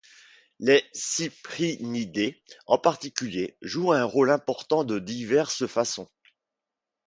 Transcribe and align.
Les 0.59 0.83
cyprinidés, 0.93 2.41
en 2.65 2.79
particulier, 2.79 3.55
jouent 3.61 3.91
un 3.91 4.03
rôle 4.03 4.31
important 4.31 4.83
de 4.83 4.97
diverses 4.97 5.67
façons. 5.67 6.09